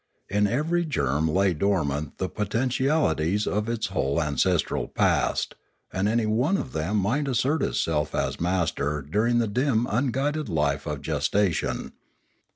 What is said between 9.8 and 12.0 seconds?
unguided life of gestation.